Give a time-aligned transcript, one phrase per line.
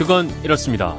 [0.00, 0.98] 그건 이렇습니다.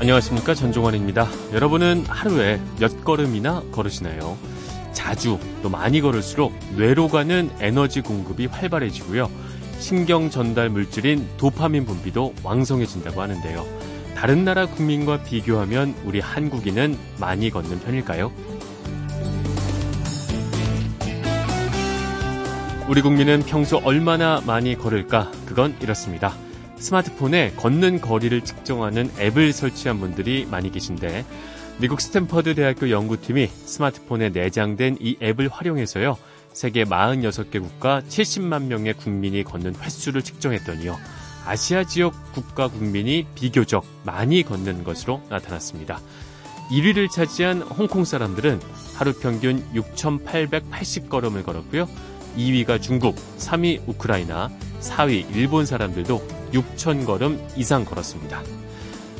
[0.00, 1.28] 안녕하십니까 전종환입니다.
[1.52, 4.38] 여러분은 하루에 몇 걸음이나 걸으시나요?
[4.94, 9.30] 자주 또 많이 걸을수록 뇌로 가는 에너지 공급이 활발해지고요.
[9.78, 13.66] 신경 전달 물질인 도파민 분비도 왕성해진다고 하는데요.
[14.14, 18.57] 다른 나라 국민과 비교하면 우리 한국인은 많이 걷는 편일까요?
[22.88, 25.30] 우리 국민은 평소 얼마나 많이 걸을까?
[25.44, 26.34] 그건 이렇습니다.
[26.78, 31.26] 스마트폰에 걷는 거리를 측정하는 앱을 설치한 분들이 많이 계신데
[31.80, 36.16] 미국 스탠퍼드 대학교 연구팀이 스마트폰에 내장된 이 앱을 활용해서요.
[36.54, 40.96] 세계 46개 국가 70만 명의 국민이 걷는 횟수를 측정했더니요.
[41.44, 46.00] 아시아 지역 국가 국민이 비교적 많이 걷는 것으로 나타났습니다.
[46.70, 48.60] 1위를 차지한 홍콩 사람들은
[48.94, 51.86] 하루 평균 6,880걸음을 걸었고요.
[52.36, 58.42] 2위가 중국, 3위 우크라이나, 4위 일본 사람들도 6,000걸음 이상 걸었습니다.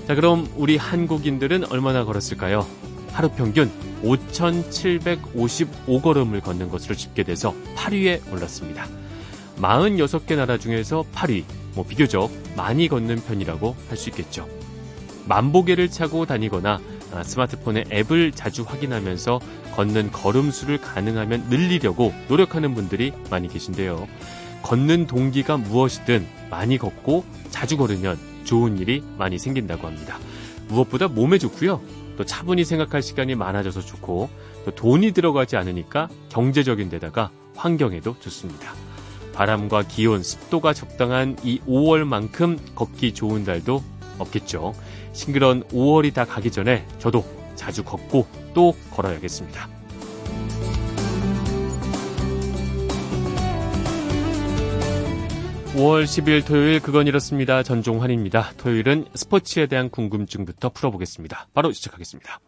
[0.06, 2.64] 자, 그럼 우리 한국인들은 얼마나 걸었을까요?
[3.12, 3.70] 하루 평균
[4.03, 8.86] 5,755걸음을 걷는 것으로 집계돼서 8위에 올랐습니다.
[9.59, 11.42] 46개 나라 중에서 8위,
[11.75, 14.47] 뭐 비교적 많이 걷는 편이라고 할 수 있겠죠.
[15.27, 16.81] 만보계를 차고 다니거나 아,
[17.25, 19.41] 스마트폰의 앱을 자주 확인하면서
[19.75, 24.09] 걷는 걸음수를 가능하면 늘리려고 노력하는 분들이 많이 계신데요.
[24.62, 30.19] 걷는 동기가 무엇이든 많이 걷고 자주 걸으면 좋은 일이 많이 생긴다고 합니다.
[30.69, 31.81] 무엇보다 몸에 좋고요.
[32.17, 34.29] 또 차분히 생각할 시간이 많아져서 좋고
[34.64, 38.73] 또 돈이 들어가지 않으니까 경제적인 데다가 환경에도 좋습니다.
[39.33, 43.83] 바람과 기온, 습도가 적당한 이 5월만큼 걷기 좋은 달도
[44.19, 44.74] 없겠죠.
[45.12, 47.24] 싱그런 5월이 다 가기 전에 저도
[47.55, 49.69] 자주 걷고 또 걸어야겠습니다.
[55.78, 57.62] 5월 10일 토요일 그건 이렇습니다.
[57.62, 58.52] 전종환입니다.
[58.57, 61.46] 토요일은 스포츠에 대한 궁금증부터 풀어보겠습니다.
[61.55, 62.40] 바로 시작하겠습니다.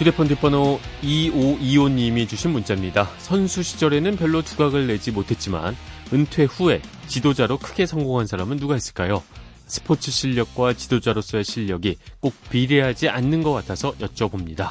[0.00, 3.04] 휴대폰 뒷번호 2525님이 주신 문자입니다.
[3.18, 5.76] 선수 시절에는 별로 두각을 내지 못했지만
[6.10, 9.22] 은퇴 후에 지도자로 크게 성공한 사람은 누가 있을까요?
[9.66, 14.70] 스포츠 실력과 지도자로서의 실력이 꼭 비례하지 않는 것 같아서 여쭤봅니다.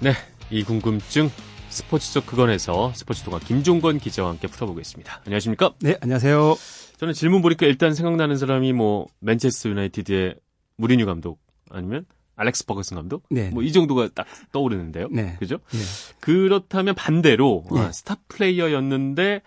[0.00, 0.14] 네,
[0.50, 1.30] 이 궁금증
[1.68, 5.24] 스포츠 속 그건에서 스포츠 동화 김종건 기자와 함께 풀어보겠습니다.
[5.26, 5.74] 안녕하십니까?
[5.80, 6.56] 네, 안녕하세요.
[6.96, 10.36] 저는 질문 보니까 일단 생각나는 사람이 뭐 맨체스터 유나이티드의
[10.78, 11.38] 무리뉴 감독
[11.68, 12.06] 아니면
[12.38, 13.24] 알렉스 버거슨 감독?
[13.30, 13.50] 네.
[13.50, 15.08] 뭐 이 정도가 딱 떠오르는데요.
[15.10, 15.36] 네.
[15.38, 15.58] 그죠?
[15.72, 15.78] 네.
[16.20, 17.80] 그렇다면 반대로 네.
[17.80, 19.42] 아, 스타 플레이어였는데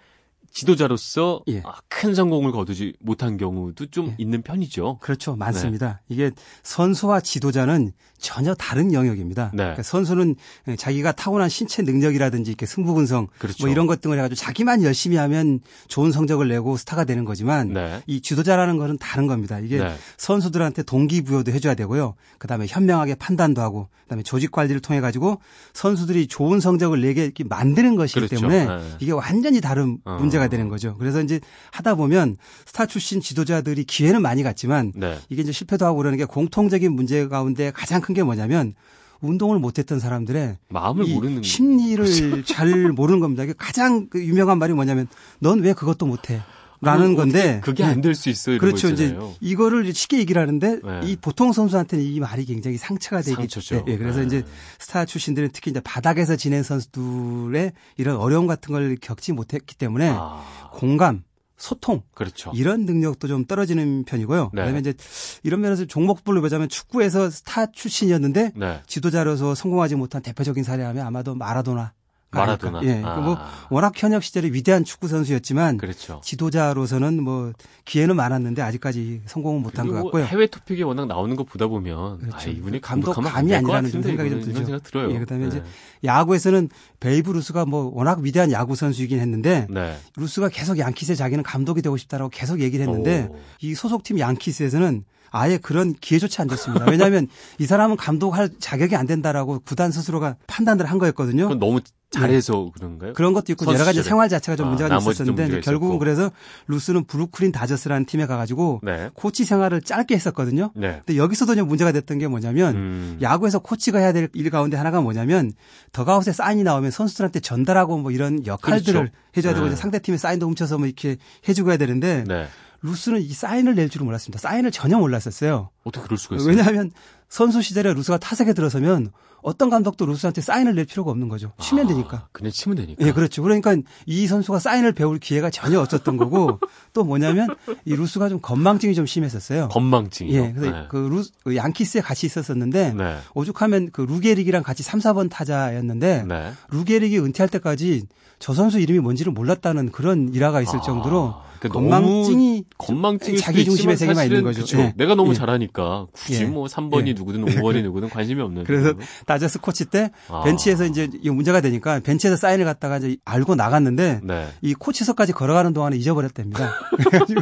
[0.52, 1.62] 지도자로서 예.
[1.66, 4.16] 아, 큰 성공을 거두지 못한 경우도 좀 예.
[4.18, 5.00] 있는 편이죠.
[5.02, 5.36] 그렇죠.
[5.36, 6.02] 많습니다.
[6.08, 6.16] 네.
[6.16, 6.32] 이게
[6.64, 9.52] 선수와 지도자는 전혀 다른 영역입니다.
[9.54, 9.64] 네.
[9.64, 10.36] 그러니까 선수는
[10.78, 13.64] 자기가 타고난 신체 능력이라든지 이렇게 승부근성 그렇죠.
[13.64, 18.02] 뭐 이런 것 등을 해가지고 자기만 열심히 하면 좋은 성적을 내고 스타가 되는 거지만 네.
[18.06, 19.60] 이 지도자라는 것은 다른 겁니다.
[19.60, 19.96] 이게 네.
[20.18, 22.16] 선수들한테 동기부여도 해줘야 되고요.
[22.38, 25.40] 그다음에 현명하게 판단도 하고 그다음에 조직 관리를 통해 가지고
[25.74, 28.36] 선수들이 좋은 성적을 내게 만드는 것이기 그렇죠.
[28.36, 28.98] 때문에 네.
[29.00, 30.18] 이게 완전히 다른 어.
[30.42, 30.96] 문제가 되는 거죠.
[30.98, 31.40] 그래서 이제
[31.72, 35.18] 하다 보면 스타 출신 지도자들이 기회는 많이 갔지만 네.
[35.30, 38.74] 이게 이제 실패도 하고 그러는 게 공통적인 문제 가운데 가장 큰 게 뭐냐면
[39.22, 42.44] 운동을 못했던 사람들의 마음을 모르는 심리를 그렇죠.
[42.54, 43.44] 잘 모르는 겁니다.
[43.58, 45.08] 가장 그 유명한 말이 뭐냐면
[45.40, 46.42] 넌 왜 그것도 못해?
[46.82, 48.58] 라는 건데 그게 안 될 수 있어요.
[48.58, 48.90] 그렇죠.
[48.90, 51.00] 이제 이거를 쉽게 얘기를 하는데 네.
[51.04, 53.98] 이 보통 선수한테는 이 말이 굉장히 상처가 되기 때문에 네.
[53.98, 54.26] 그래서 네.
[54.26, 54.44] 이제
[54.80, 60.44] 스타 출신들은 특히 이제 바닥에서 지낸 선수들의 이런 어려움 같은 걸 겪지 못했기 때문에 아.
[60.74, 61.24] 공감
[61.58, 62.52] 소통 그렇죠.
[62.56, 64.50] 이런 능력도 좀 떨어지는 편이고요.
[64.54, 64.62] 네.
[64.62, 64.96] 그다음에 이제
[65.44, 68.82] 이런 면에서 종목별로 보자면 축구에서 스타 출신이었는데 네.
[68.88, 71.94] 지도자로서 성공하지 못한 대표적인 사례하면 아마도 마라도나
[72.32, 72.82] 마라도나.
[72.84, 73.02] 예.
[73.04, 73.18] 아.
[73.18, 73.38] 뭐
[73.70, 76.22] 워낙 현역 시절에 위대한 축구 선수였지만 그렇죠.
[76.24, 77.52] 지도자로서는 뭐
[77.86, 80.24] 기회는 많았는데 아직까지 성공은 못한 것 같고요.
[80.24, 82.50] 해외 토픽에 워낙 나오는 거 보다 보면 그렇죠.
[82.50, 84.64] 아, 이분이 감독 감이 아니라는 좀 생각이 좀 들죠.
[84.64, 85.12] 생각 들어요.
[85.12, 85.48] 예, 그다음에 네.
[85.50, 85.64] 이제
[86.04, 86.70] 야구에서는
[87.00, 89.98] 베이브 루스가 뭐 워낙 위대한 야구 선수이긴 했는데 네.
[90.16, 93.38] 루스가 계속 양키스에 자기는 감독이 되고 싶다라고 계속 얘기를 했는데 오.
[93.62, 96.86] 이 소속팀 양키스에서는 아예 그런 기회조차 안 줬습니다.
[96.90, 97.28] 왜냐하면
[97.58, 101.54] 이 사람은 감독할 자격이 안 된다라고 구단 스스로가 판단을 한 거였거든요.
[101.56, 101.80] 너무
[102.12, 102.72] 잘해서 네.
[102.76, 103.14] 그런가요?
[103.14, 106.30] 그런 것도 있고 여러 가지 생활 자체가 좀 아, 문제가 있었는데 결국은 그래서
[106.68, 109.10] 루스는 브루클린 다저스라는 팀에 가가지고 네.
[109.14, 110.72] 코치 생활을 짧게 했었거든요.
[110.76, 111.02] 네.
[111.06, 113.18] 근데 여기서도 좀 문제가 됐던 게 뭐냐면 음.
[113.22, 115.52] 야구에서 코치가 해야 될 일 가운데 하나가 뭐냐면
[115.92, 119.14] 더그아웃에 사인이 나오면 선수들한테 전달하고 뭐 이런 역할들을 그렇죠.
[119.38, 119.76] 해줘야 되고 네.
[119.76, 121.18] 상대 팀의 사인도 훔쳐서 뭐 이렇게
[121.48, 122.48] 해주고 해야 되는데 네.
[122.82, 124.40] 루스는 이 사인을 낼 줄은 몰랐습니다.
[124.40, 125.70] 사인을 전혀 몰랐었어요.
[125.84, 126.50] 어떻게 그럴 수가 있어요?
[126.50, 126.92] 왜냐하면
[127.30, 129.12] 선수 시절에 루스가 타석에 들어서면
[129.44, 131.52] 어떤 감독도 루스한테 사인을 낼 필요가 없는 거죠.
[131.60, 132.28] 치면 아, 되니까.
[132.32, 133.06] 그냥 치면 되니까.
[133.06, 133.42] 예, 그렇죠.
[133.42, 133.76] 그러니까
[134.06, 136.60] 이 선수가 사인을 배울 기회가 전혀 없었던 거고
[136.94, 137.48] 또 뭐냐면
[137.86, 139.70] 이 루스가 좀 건망증이 좀 심했었어요.
[139.70, 140.42] 건망증이요.
[140.42, 140.54] 예.
[140.54, 140.86] 그래서 네.
[140.90, 143.18] 그 루스 그 양키스에 같이 있었었는데 네.
[143.34, 146.52] 오죽하면 그 루 게릭이랑 같이 3, 4번 타자였는데 네.
[146.70, 148.08] 루 게릭이 은퇴할 때까지
[148.38, 150.82] 저 선수 이름이 뭔지를 몰랐다는 그런 일화가 있을 아.
[150.82, 154.62] 정도로 그러니까 건망증이 건망증이 자기 중심의 세계만 있는 거죠.
[154.62, 154.78] 그쵸.
[154.78, 154.94] 네.
[154.98, 155.36] 내가 너무 예.
[155.36, 156.46] 잘하니까 굳이 예.
[156.46, 157.14] 뭐 3번이 예.
[157.14, 158.64] 누구든 5번이 누구든 관심이 없는.
[158.68, 158.94] 그래서
[159.28, 160.42] 다저 스 코치 때 아.
[160.44, 164.48] 벤치에서 이제 이 문제가 되니까 벤치에서 사인을 갖다가 이제 알고 나갔는데 네.
[164.62, 166.74] 이 코치석까지 걸어가는 동안에 잊어버렸답니다.
[166.98, 167.42] 그래가지고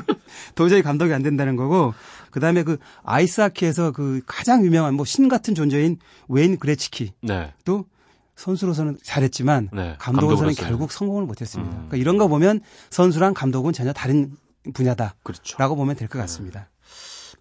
[0.56, 1.94] 도저히 감독이 안 된다는 거고
[2.32, 7.52] 그다음에 그 아이스하키에서 그 가장 유명한 뭐 신 같은 존재인 웨인 그레치키 네.
[7.66, 7.86] 또
[8.40, 11.72] 선수로서는 잘했지만 네, 감독으로서는 결국 성공을 못했습니다.
[11.72, 11.76] 음.
[11.76, 14.32] 그러니까 이런 거 보면 선수랑 감독은 전혀 다른
[14.74, 15.76] 분야다라고 그렇죠.
[15.76, 16.20] 보면 될것 네.
[16.22, 16.70] 같습니다.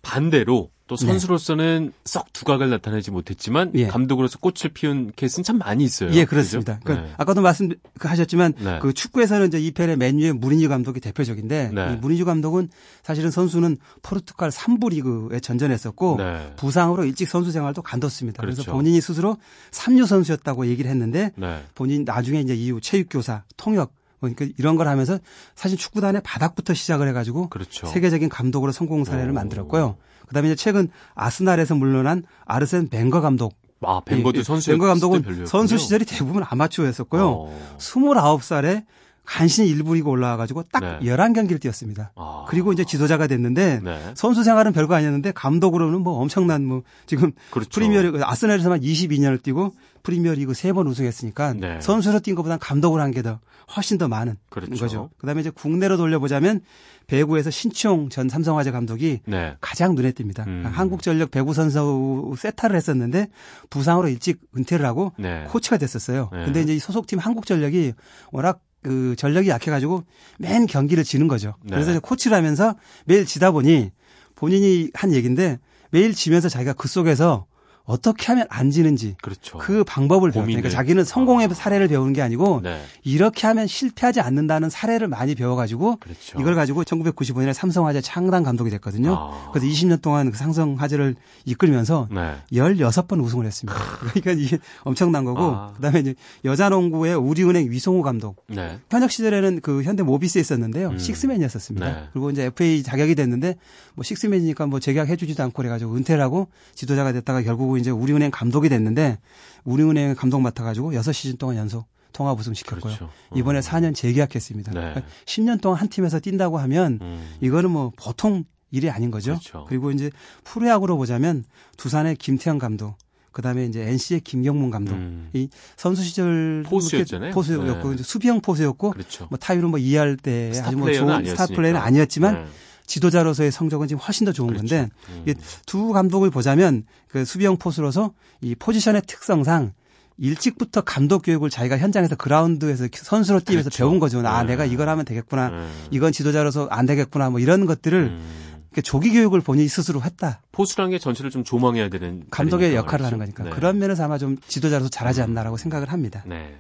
[0.03, 1.07] 반대로 또 네.
[1.07, 1.99] 선수로서는 네.
[2.05, 3.87] 썩 두각을 나타내지 못했지만 예.
[3.87, 6.11] 감독으로서 꽃을 피운 케이스는 참 많이 있어요.
[6.13, 6.81] 예, 그렇습니다.
[6.83, 7.13] 그 네.
[7.19, 8.79] 아까도 말씀하셨지만 네.
[8.81, 11.93] 그 축구에서는 이제 이펠의 맨유의 무리뉴 감독이 대표적인데 네.
[11.93, 12.71] 이 무리뉴 감독은
[13.03, 16.53] 사실은 선수는 포르투갈 3부 리그에 전전했었고 네.
[16.57, 18.41] 부상으로 일찍 선수 생활도 간뒀습니다.
[18.41, 18.57] 그렇죠.
[18.57, 19.37] 그래서 본인이 스스로
[19.71, 21.63] 3류 선수였다고 얘기를 했는데 네.
[21.75, 25.19] 본인 나중에 이제 이후 체육교사, 통역 그러니까 이런 걸 하면서
[25.55, 27.87] 사실 축구단의 바닥부터 시작을 해가지고 그렇죠.
[27.87, 29.35] 세계적인 감독으로 성공 사례를 오.
[29.35, 29.97] 만들었고요.
[30.27, 33.55] 그다음에 이제 최근 아스날에서 물러난 아르센 벵거 감독.
[33.81, 34.71] 아, 벵거도 선수.
[34.73, 37.29] 벵거 감독은 선수 시절이 대부분 아마추어였었고요.
[37.29, 37.77] 어.
[37.79, 38.85] 29살에
[39.29, 40.99] 간신히 일부리고 올라와가지고 딱 네.
[41.03, 42.13] 11경기를 뛰었습니다.
[42.17, 42.47] 아.
[42.49, 44.13] 그리고 이제 지도자가 됐는데 네.
[44.15, 47.69] 선수 생활은 별거 아니었는데 감독으로는 뭐 엄청난 뭐 지금 그렇죠.
[47.69, 51.79] 프리미어리그 아스날에서만 22년을 뛰고 프리미어리그 3번 우승했으니까 네.
[51.83, 53.39] 선수로 뛴 것보다 감독으로 한게 더
[53.75, 54.77] 훨씬 더 많은 그렇죠.
[54.77, 55.11] 거죠.
[55.19, 56.61] 그다음에 이제 국내로 돌려보자면
[57.07, 59.57] 배구에서 신치용 전 삼성화재 감독이 네.
[59.61, 60.47] 가장 눈에 띕니다.
[60.47, 60.65] 음.
[60.71, 63.29] 한국전력 배구 선수 세타를 했었는데
[63.71, 65.45] 부상으로 일찍 은퇴를 하고 네.
[65.49, 66.31] 코치가 됐었어요.
[66.33, 66.45] 네.
[66.45, 67.95] 근데 이제 이 소속팀 한국전력이
[68.31, 70.05] 워낙 그 전력이 약해가지고
[70.39, 71.55] 맨 경기를 지는 거죠.
[71.63, 71.71] 네.
[71.71, 72.75] 그래서 코치를 하면서
[73.07, 73.91] 매일 지다 보니
[74.35, 75.59] 본인이 한 얘기인데
[75.91, 77.47] 매일 지면서 자기가 그 속에서
[77.89, 79.57] 어떻게 하면 안 지는지 그렇죠.
[79.57, 80.47] 그 방법을 배웠다.
[80.47, 81.55] 그러니까 자기는 성공의 아.
[81.55, 82.83] 사례를 배우는 게 아니고 네.
[83.03, 86.39] 이렇게 하면 실패하지 않는다는 사례를 많이 배워가지고 그렇죠.
[86.39, 89.15] 이걸 가지고 1995년에 삼성화재 창단 감독이 됐거든요.
[89.15, 89.51] 아.
[89.53, 92.35] 그래서 20년 동안 그 삼성화재를 이끌면서 네.
[92.53, 93.81] 16번 우승을 했습니다.
[94.13, 95.73] 그러니까 이게 엄청난 거고 아.
[95.77, 96.15] 그다음에 이제
[96.45, 98.79] 여자농구의 우리은행 위성호 감독 네.
[98.91, 100.91] 현역 시절에는 그 현대 모비스에 있었는데요.
[100.91, 100.99] 음.
[100.99, 101.87] 식스맨이었었습니다.
[101.87, 102.03] 네.
[102.13, 103.57] 그리고 이제 FA 자격이 됐는데
[103.95, 108.69] 뭐 식스맨이니까 뭐 재계약 해주지도 않고 그래가지고 은퇴를 하고 지도자가 됐다가 결국 이제 우리은행 감독이
[108.69, 109.19] 됐는데
[109.65, 112.95] 우리은행 감독 맡아가지고 6 시즌 동안 연속 통합 우승 시켰고요.
[112.95, 113.11] 그렇죠.
[113.35, 113.95] 이번에 4년 음.
[113.95, 114.73] 재계약했습니다.
[114.73, 114.81] 네.
[114.81, 117.37] 그러니까 10년 동안 한 팀에서 뛴다고 하면 음.
[117.41, 119.33] 이거는 뭐 보통 일이 아닌 거죠.
[119.33, 119.65] 그렇죠.
[119.69, 120.11] 그리고 이제
[120.45, 121.45] 프로야구로 보자면
[121.77, 122.97] 두산의 김태형 감독,
[123.33, 124.95] 그다음에 이제 NC의 김경문 감독.
[124.95, 125.31] 음.
[125.33, 127.33] 이 선수 시절 포수였잖아요.
[127.33, 128.03] 포수였고 네.
[128.03, 129.27] 수비형 포수였고 그렇죠.
[129.31, 132.47] 뭐 타율은 뭐 이해할 때 아주 뭐 좋은 스타 플레이는 아니었지만 네.
[132.89, 134.67] 지도자로서의 성적은 지금 훨씬 더 좋은 그렇죠.
[134.67, 135.35] 건데 음.
[135.67, 139.73] 두 감독을 보자면 그 수비형 포수로서 이 포지션의 특성상
[140.17, 143.85] 일찍부터 감독 교육을 자기가 현장에서 그라운드에서 선수로 뛰면서 그렇죠.
[143.85, 144.27] 배운 거죠.
[144.27, 144.49] 아, 네.
[144.49, 145.51] 내가 이걸 하면 되겠구나.
[145.51, 145.69] 네.
[145.93, 147.31] 이건 지도자로서 안 되겠구나.
[147.31, 148.49] 뭐 이런 것들을 음.
[148.83, 150.41] 조기 교육을 본인이 스스로 했다.
[150.53, 153.51] 포수라는 게 전체를 좀 조망해야 되는 감독의 역할을 하는 거니까 네.
[153.51, 156.25] 그런 면에서 아마 좀 지도자로서 잘하지 않나라고 생각을 합니다.
[156.27, 156.59] 네.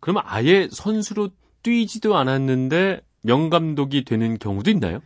[0.00, 1.30] 그러면 아예 선수로
[1.62, 5.00] 뛰지도 않았는데 명감독이 되는 경우도 있나요?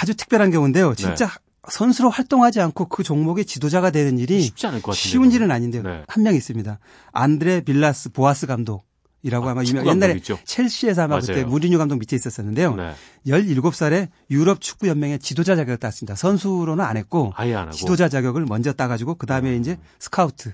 [0.00, 0.90] 아주 특별한 경우인데요.
[0.90, 0.94] 네.
[0.94, 1.32] 진짜 네.
[1.68, 5.82] 선수로 활동하지 않고 그 종목의 지도자가 되는 일이 쉽지 않을 것 같은데 쉬운 일은 아닌데요.
[5.82, 6.02] 네.
[6.08, 6.78] 한명 있습니다.
[7.12, 8.84] 안드레 빌라스 보아스 감독.
[9.24, 10.36] 이라고 아, 마 유명 옛날에 있죠.
[10.44, 11.26] 첼시에서 아마 맞아요.
[11.28, 12.74] 그때 무리뉴 감독 밑에 있었었는데요.
[12.74, 12.92] 네.
[13.26, 16.16] 17살에 유럽 축구 연맹의 지도자 자격을 땄습니다.
[16.16, 17.70] 선수로는 안 했고 아예 안 하고.
[17.70, 19.60] 지도자 자격을 먼저 따 가지고 그다음에 음.
[19.60, 20.52] 이제 스카우트,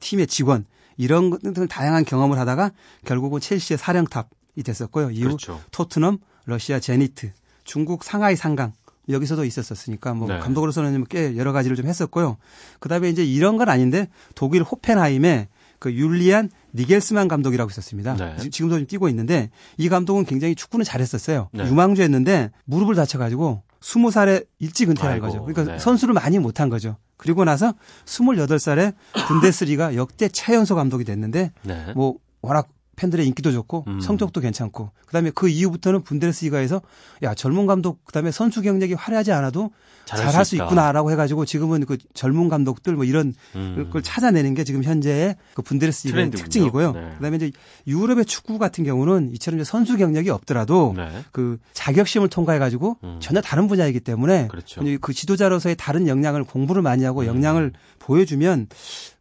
[0.00, 0.64] 팀의 직원
[0.96, 2.70] 이런 것들 다양한 경험을 하다가
[3.04, 5.10] 결국은 첼시의 사령탑이 됐었고요.
[5.10, 5.60] 이후 그렇죠.
[5.70, 7.32] 토트넘, 러시아 제니트,
[7.66, 8.72] 중국 상하이 상강
[9.08, 10.38] 여기서도 있었었으니까 뭐 네.
[10.38, 12.38] 감독으로서는 꽤 여러 가지를 좀 했었고요.
[12.80, 18.16] 그다음에 이제 이런 건 아닌데 독일 호펜하임에 그 율리안 니겔스만 감독이라고 있었습니다.
[18.16, 18.50] 네.
[18.50, 21.50] 지금도 좀 뛰고 있는데 이 감독은 굉장히 축구는 잘했었어요.
[21.52, 21.66] 네.
[21.66, 25.44] 유망주였는데 무릎을 다쳐가지고 20살에 일찍 은퇴한 거죠.
[25.44, 25.78] 그러니까 네.
[25.78, 26.96] 선수를 많이 못한 거죠.
[27.16, 27.74] 그리고 나서
[28.06, 28.94] 28살에
[29.28, 31.92] 분데스리가 역대 최연소 감독이 됐는데 네.
[31.94, 34.00] 뭐 워낙 팬들의 인기도 좋고 음.
[34.00, 36.80] 성적도 괜찮고 그다음에 그 이후부터는 분데스리가에서
[37.22, 39.70] 야 젊은 감독 그다음에 선수 경력이 화려하지 않아도
[40.06, 43.90] 잘할 수, 수 있구나라고 해가지고 지금은 그 젊은 감독들 뭐 이런 음.
[43.92, 46.92] 걸 찾아내는 게 지금 현재의 그 분데스리가의 특징이고요.
[46.92, 47.10] 네.
[47.16, 47.52] 그다음에 이제
[47.86, 51.08] 유럽의 축구 같은 경우는 이처럼 이제 선수 경력이 없더라도 네.
[51.32, 53.16] 그 자격심을 통과해가지고 음.
[53.20, 54.82] 전혀 다른 분야이기 때문에 그렇죠.
[55.00, 57.26] 그 지도자로서의 다른 역량을 공부를 많이 하고 음.
[57.26, 58.68] 역량을 보여주면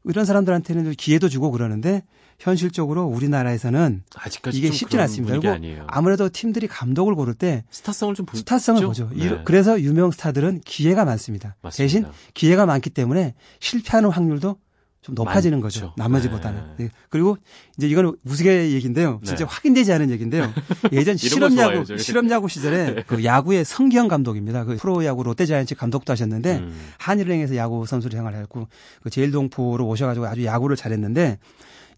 [0.05, 2.03] 이런 사람들한테는 기회도 주고 그러는데
[2.39, 5.37] 현실적으로 우리나라에서는 아직까지 이게 쉽지 않습니다.
[5.37, 5.85] 그리고 아니에요.
[5.87, 9.09] 아무래도 팀들이 감독을 고를 때 스타성을 좀 보, 스타성을 보죠.
[9.13, 9.41] 네.
[9.45, 11.55] 그래서 유명 스타들은 기회가 많습니다.
[11.61, 11.83] 맞습니다.
[11.83, 14.57] 대신 기회가 많기 때문에 실패하는 확률도
[15.05, 15.81] 좀 높아지는 많죠.
[15.81, 15.93] 거죠.
[15.97, 16.63] 나머지보다는.
[16.77, 16.85] 네.
[16.85, 16.89] 네.
[17.09, 17.37] 그리고
[17.77, 19.21] 이제 이건 우스개 얘기인데요.
[19.23, 19.51] 진짜 네.
[19.53, 20.51] 확인되지 않은 얘기인데요.
[20.91, 23.03] 예전 실업야구 실업야구 시절에 네.
[23.05, 24.63] 그 야구의 성기영 감독입니다.
[24.63, 26.75] 그 프로야구 롯데자이언츠 감독도 하셨는데 음.
[26.97, 28.67] 한일은행에서 야구 선수를 생활했고
[29.03, 31.37] 그 제일동포로 오셔가지고 아주 야구를 잘했는데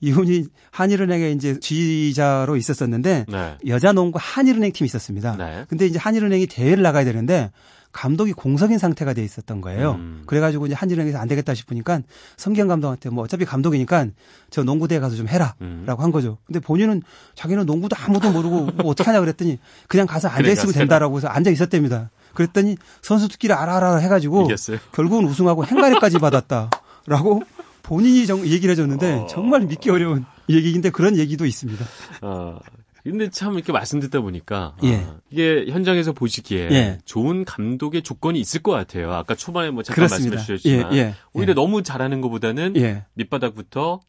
[0.01, 3.57] 이분이 한일은행에 이제 지휘자로 있었었는데 네.
[3.67, 5.35] 여자 농구 한일은행 팀이 있었습니다.
[5.37, 5.65] 네.
[5.67, 7.51] 근데 이제 한일은행이 대회를 나가야 되는데
[7.91, 9.93] 감독이 공석인 상태가 돼 있었던 거예요.
[9.93, 10.23] 음.
[10.27, 12.01] 그래가지고 이제 한일은행에서 안 되겠다 싶으니까
[12.35, 14.07] 성경 감독한테 뭐 어차피 감독이니까
[14.51, 15.85] 저 농구대에 가서 좀 해라라고 음.
[15.97, 16.37] 한 거죠.
[16.45, 17.01] 근데 본인은
[17.33, 21.49] 자기는 농구도 아무도 모르고 뭐 어떻게 하냐 그랬더니 그냥 가서 앉아 있으면 된다라고 해서 앉아
[21.49, 22.11] 있었답니다.
[22.35, 24.77] 그랬더니 선수들끼리 알아라 해가지고 이겼어요.
[24.91, 27.41] 결국은 우승하고 행가리까지 받았다라고
[27.87, 29.27] 본인이 정, 얘기를 해줬는데 어...
[29.27, 31.85] 정말 믿기 어려운 얘기인데 그런 얘기도 있습니다.
[32.21, 32.59] 어,
[33.01, 34.95] 근데 참 이렇게 말씀 듣다 보니까 예.
[34.95, 36.97] 아, 이게 현장에서 보시기에 예.
[37.05, 39.13] 좋은 감독의 조건이 있을 것 같아요.
[39.13, 40.35] 아까 초반에 뭐 잠깐 그렇습니다.
[40.35, 40.97] 말씀해 주셨지만 예.
[40.97, 41.13] 예.
[41.31, 41.53] 오히려 예.
[41.53, 43.05] 너무 잘하는 것보다는 예.
[43.13, 44.01] 밑바닥부터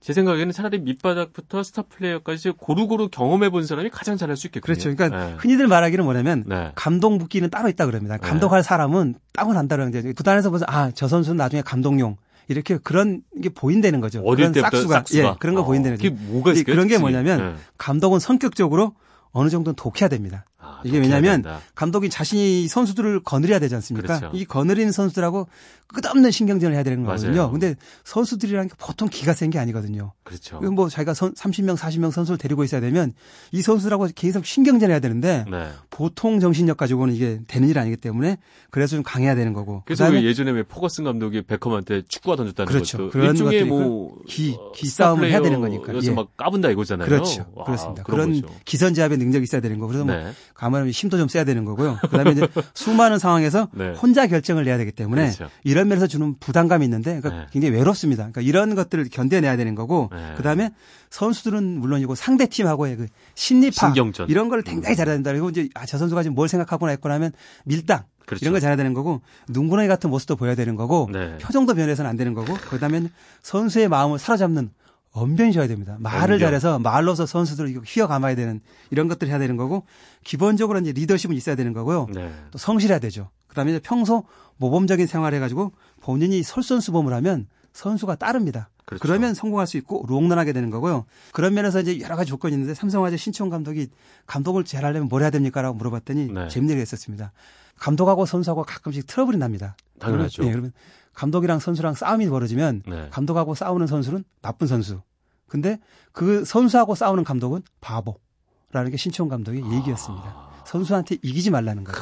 [0.00, 4.74] 제 생각에는 차라리 밑바닥부터 스타 플레이어까지 고루고루 경험해 본 사람이 가장 잘할 수 있겠군요.
[4.74, 4.92] 그렇죠.
[4.92, 5.34] 그러니까 네.
[5.38, 6.72] 흔히들 말하기는 뭐냐면 네.
[6.74, 8.16] 감독 묵기는 따로 있다 그럽니다.
[8.16, 8.66] 감독할 네.
[8.66, 12.16] 사람은 따로 난다는 게 구단에서 보면 아저 선수는 나중에 감독용
[12.48, 14.22] 이렇게 그런 게 보인다는 거죠.
[14.22, 16.10] 그런 싹수가, 싹수가, 예, 그런 거 어, 보인다는 거죠.
[16.14, 16.74] 뭐가 있을까요?
[16.74, 17.54] 그런 게 뭐냐면 네.
[17.78, 18.94] 감독은 성격적으로
[19.32, 20.44] 어느 정도는 독해야 됩니다.
[20.84, 24.18] 아, 이게 왜냐하면 감독이 자신이 선수들을 거느려야 되지 않습니까?
[24.18, 24.36] 그렇죠.
[24.36, 25.48] 이 거느리는 선수들하고
[25.92, 27.36] 끝없는 신경전을 해야 되는 거거든요.
[27.36, 27.50] 맞아요.
[27.50, 27.74] 근데
[28.04, 30.12] 선수들이라는 게 보통 기가 센 게 아니거든요.
[30.24, 30.60] 그렇죠.
[30.60, 33.12] 뭐 자기가 선, 30명, 40명 선수를 데리고 있어야 되면
[33.50, 35.68] 이 선수들하고 계속 신경전을 해야 되는데 네.
[35.90, 38.38] 보통 정신력 가지고는 이게 되는 일 아니기 때문에
[38.70, 39.82] 그래서 좀 강해야 되는 거고.
[39.84, 42.96] 그래서 왜 예전에 왜 포거슨 감독이 베컴한테 축구가 던졌다는 그렇죠.
[42.96, 45.84] 것도 그런 일종의 뭐 기, 기 싸움을 해야 되는 거니까.
[45.84, 46.14] 그래서 예.
[46.14, 47.06] 막 까분다 이거잖아요.
[47.06, 47.44] 그렇죠.
[47.54, 48.02] 와, 그렇습니다.
[48.04, 48.54] 그런 거죠.
[48.64, 50.22] 기선제압의 능력이 있어야 되는 거고 그래서 뭐 네.
[50.22, 50.32] 뭐
[50.72, 51.98] 가만히 힘도 좀 써야 되는 거고요.
[52.00, 53.92] 그다음에 이제 수많은 상황에서 네.
[53.92, 55.48] 혼자 결정을 내야 되기 때문에 그렇죠.
[55.64, 57.46] 이런 면에서 주는 부담감이 있는데 그러니까 네.
[57.52, 58.22] 굉장히 외롭습니다.
[58.22, 60.34] 그러니까 이런 것들을 견뎌내야 되는 거고 네.
[60.36, 60.70] 그다음에
[61.10, 64.28] 선수들은 물론이고 상대 팀하고의 그 심리파 신경전.
[64.30, 65.30] 이런 걸 굉장히 잘해야 된다.
[65.30, 67.32] 그리고 이제 아, 저 선수가 지금 뭘 생각하거나 했거나 하면
[67.64, 68.44] 밀당 그렇죠.
[68.44, 71.36] 이런 걸 잘해야 되는 거고 눈구렁이 같은 모습도 보여야 되는 거고 네.
[71.38, 73.02] 표정도 변해서는 안 되는 거고 그다음에
[73.42, 74.70] 선수의 마음을 사로잡는
[75.12, 75.96] 언변이 져야 됩니다.
[76.00, 76.38] 말을 언변.
[76.38, 79.84] 잘해서 말로서 선수들을 휘어 감아야 되는 이런 것들을 해야 되는 거고
[80.24, 82.08] 기본적으로 이제 리더십은 있어야 되는 거고요.
[82.14, 82.32] 네.
[82.50, 83.30] 또 성실해야 되죠.
[83.48, 84.24] 그다음에 이제 평소
[84.56, 88.70] 모범적인 생활을 해가지고 본인이 솔선수범을 하면 선수가 따릅니다.
[88.84, 89.02] 그렇죠.
[89.02, 91.04] 그러면 성공할 수 있고 롱런하게 되는 거고요.
[91.32, 93.88] 그런 면에서 이제 여러 가지 조건이 있는데 삼성화재 신청 감독이
[94.26, 96.48] 감독을 잘하려면 뭘 해야 됩니까라고 물어봤더니 네.
[96.48, 97.32] 재밌는 게 있었습니다.
[97.78, 99.76] 감독하고 선수하고 가끔씩 트러블이 납니다.
[99.98, 100.44] 당연하죠.
[100.44, 100.72] 예, 그러면
[101.14, 103.08] 감독이랑 선수랑 싸움이 벌어지면 네.
[103.10, 105.02] 감독하고 싸우는 선수는 나쁜 선수.
[105.46, 105.78] 근데
[106.12, 109.74] 그 선수하고 싸우는 감독은 바보라는 게 신청 감독의 아...
[109.74, 110.50] 얘기였습니다.
[110.64, 112.00] 선수한테 이기지 말라는 거죠.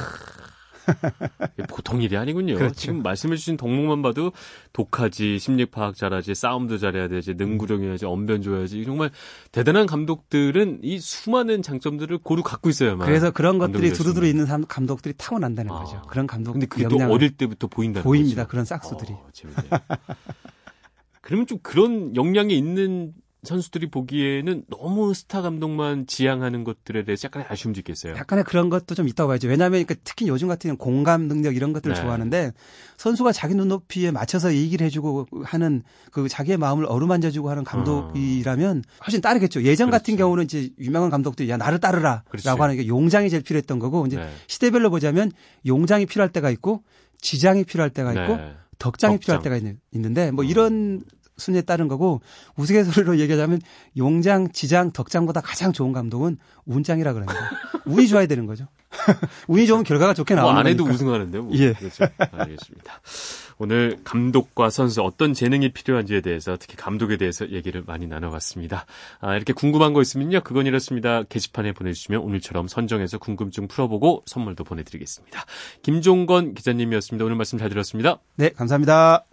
[1.69, 2.55] 보통 일이 아니군요.
[2.55, 2.75] 그렇죠.
[2.75, 4.31] 지금 말씀해주신 덕목만 봐도
[4.73, 8.83] 독하지, 심리 파악 잘하지, 싸움도 잘해야 되지, 능구령해야지, 언변 줘야지.
[8.85, 9.11] 정말
[9.51, 13.07] 대단한 감독들은 이 수많은 장점들을 고루 갖고 있어야만.
[13.07, 15.79] 그래서 그런 것들이 두루두루 있는 감독들이 타고난다는 아.
[15.79, 16.01] 거죠.
[16.07, 16.53] 그런 감독.
[16.53, 18.43] 근데 그게 또 어릴 때부터 보인다는 보입니다.
[18.43, 18.49] 거죠.
[18.49, 19.13] 그런 싹수들이.
[19.13, 19.29] 어,
[21.21, 27.79] 그러면 좀 그런 역량이 있는 선수들이 보기에는 너무 스타 감독만 지향하는 것들에 대해서 약간의 아쉬움도
[27.79, 28.15] 있겠어요.
[28.15, 29.47] 약간의 그런 것도 좀 있다고 봐야죠.
[29.47, 32.01] 왜냐하면 그러니까 특히 요즘 같은 공감 능력 이런 것들을 네.
[32.01, 32.51] 좋아하는데
[32.97, 35.81] 선수가 자기 눈높이에 맞춰서 얘기를 해주고 하는
[36.11, 39.63] 그 자기의 마음을 어루만져주고 하는 감독이라면 훨씬 따르겠죠.
[39.63, 40.01] 예전 그렇죠.
[40.03, 42.47] 같은 경우는 이제 유명한 감독들이 야 나를 따르라라고 그렇지.
[42.47, 44.29] 하는 게 용장이 제일 필요했던 거고 이제 네.
[44.45, 45.31] 시대별로 보자면
[45.65, 46.83] 용장이 필요할 때가 있고
[47.19, 48.53] 지장이 필요할 때가 있고 네.
[48.77, 49.19] 덕장이 덕장.
[49.19, 51.01] 필요할 때가 있는, 있는데 뭐 이런
[51.41, 52.21] 순위에 따른 거고
[52.55, 53.61] 우스갯소리로 얘기하자면
[53.97, 57.39] 용장, 지장, 덕장보다 가장 좋은 감독은 운장이라 그럽니다.
[57.85, 58.67] 운이 좋아야 되는 거죠.
[59.47, 61.51] 운이 좋으면 결과가 좋게 나오는 뭐안 해도 우승하는데 뭐.
[61.55, 61.73] 예.
[61.73, 62.05] 그렇죠.
[62.31, 63.01] 알겠습니다.
[63.57, 68.85] 오늘 감독과 선수 어떤 재능이 필요한지에 대해서 특히 감독에 대해서 얘기를 많이 나눠봤습니다.
[69.19, 70.41] 아, 이렇게 궁금한 거 있으면요.
[70.41, 71.23] 그건 이렇습니다.
[71.23, 75.45] 게시판에 보내주시면 오늘처럼 선정해서 궁금증 풀어보고 선물도 보내드리겠습니다.
[75.83, 77.23] 김종건 기자님이었습니다.
[77.25, 78.19] 오늘 말씀 잘 들었습니다.
[78.35, 79.30] 네, 감사합니다.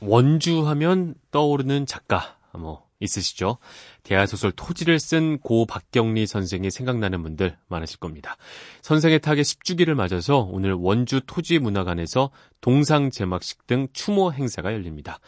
[0.00, 3.58] 원주하면 떠오르는 작가 뭐 있으시죠?
[4.02, 8.36] 대하소설 토지를 쓴 고 박경리 선생이 생각나는 분들 많으실 겁니다.
[8.82, 12.30] 선생의 타계 10주기를 맞아서 오늘 원주 토지문화관에서
[12.60, 15.18] 동상 제막식 등 추모 행사가 열립니다.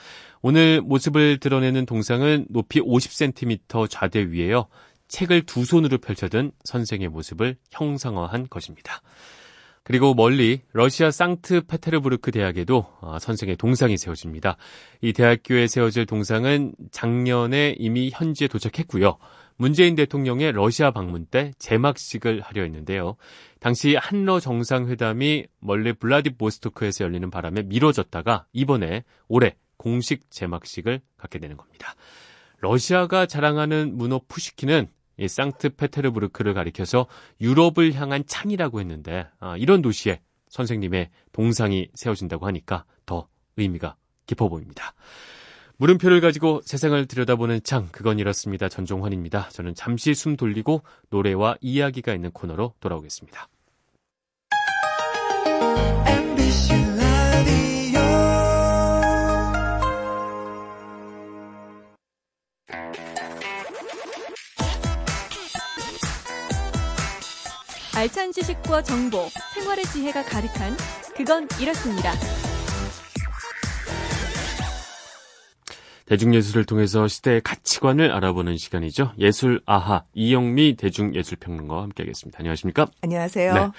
[0.42, 4.66] 오늘 모습을 드러내는 동상은 높이 50cm 좌대 위에요.
[5.08, 9.02] 책을 두 손으로 펼쳐든 선생의 모습을 형상화한 것입니다.
[9.84, 14.56] 그리고 멀리 러시아 상트페테르부르크 대학에도 어, 선생의 동상이 세워집니다.
[15.00, 19.18] 이 대학교에 세워질 동상은 작년에 이미 현지에 도착했고요.
[19.56, 23.16] 문재인 대통령의 러시아 방문 때 제막식을 하려 했는데요.
[23.60, 31.94] 당시 한러 정상회담이 멀리 블라디보스토크에서 열리는 바람에 미뤄졌다가 이번에 올해 공식 제막식을 갖게 되는 겁니다.
[32.58, 37.06] 러시아가 자랑하는 문어 푸시키는 이 상트페테르부르크를 가리켜서
[37.40, 44.94] 유럽을 향한 창이라고 했는데 아, 이런 도시에 선생님의 동상이 세워진다고 하니까 더 의미가 깊어 보입니다.
[45.78, 48.68] 물음표를 가지고 세상을 들여다보는 창, 그건 이렇습니다.
[48.68, 49.48] 전종환입니다.
[49.48, 53.48] 저는 잠시 숨 돌리고 노래와 이야기가 있는 코너로 돌아오겠습니다.
[68.02, 70.72] 알찬 지식과 정보, 생활의 지혜가 가득한
[71.16, 72.10] 그건 이렇습니다.
[76.06, 79.12] 대중예술을 통해서 시대의 가치관을 알아보는 시간이죠.
[79.20, 82.40] 예술 아하 이영미 대중예술평론가와 함께하겠습니다.
[82.40, 82.88] 안녕하십니까?
[83.02, 83.54] 안녕하세요.
[83.54, 83.70] 네.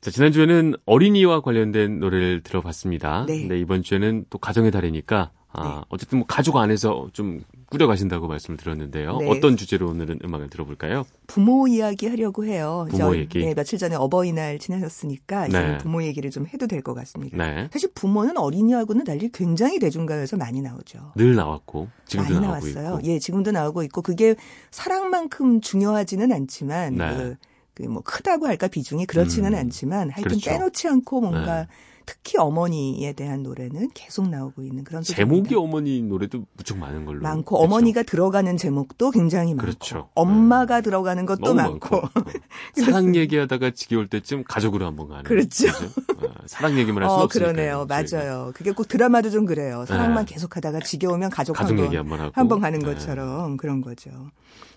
[0.00, 3.26] 자, 지난주에는 어린이와 관련된 노래를 들어봤습니다.
[3.28, 3.42] 네.
[3.42, 5.84] 근데 이번 주에는 또 가정의 달이니까 아, 네.
[5.88, 9.16] 어쨌든 뭐 가족 안에서 좀 꾸려가신다고 말씀을 드렸는데요.
[9.18, 9.30] 네.
[9.30, 11.04] 어떤 주제로 오늘은 음악을 들어볼까요?
[11.26, 12.86] 부모 이야기 하려고 해요.
[12.90, 13.38] 부모 얘기.
[13.44, 15.78] 네, 며칠 전에 어버이날 지나셨으니까 이제 네.
[15.78, 17.36] 부모 얘기를 좀 해도 될 것 같습니다.
[17.36, 17.68] 네.
[17.72, 21.12] 사실 부모는 어린이하고는 달리 굉장히 대중가요에서 많이 나오죠.
[21.16, 22.98] 늘 나왔고 지금도 많이 나오고 나왔어요.
[22.98, 23.08] 있고.
[23.10, 24.36] 예, 지금도 나오고 있고 그게
[24.70, 27.08] 사랑만큼 중요하지는 않지만 네.
[27.16, 27.36] 그,
[27.74, 30.50] 그 뭐 크다고 할까 비중이 그렇지는 음, 않지만 하여튼 그렇죠.
[30.50, 31.66] 빼놓지 않고 뭔가 네.
[32.08, 37.58] 특히 어머니에 대한 노래는 계속 나오고 있는 그런 제목이 어머니 노래도 무척 많은 걸로 많고
[37.58, 37.64] 그렇죠?
[37.64, 40.08] 어머니가 들어가는 제목도 굉장히 많고 그렇죠.
[40.14, 40.82] 엄마가 네.
[40.84, 42.08] 들어가는 것도 많고, 많고.
[42.82, 45.68] 사랑 얘기하다가 지겨울 때쯤 가족으로 한번 가는 그렇죠.
[45.68, 50.32] 어, 사랑 얘기만 할수 없으니까 그러네요 맞아요 그게 꼭 드라마도 좀 그래요 사랑만 네.
[50.32, 52.86] 계속하다가 지겨우면 가족, 가족 한번, 얘기 한번 한번 가는 네.
[52.86, 54.10] 것처럼 그런 거죠.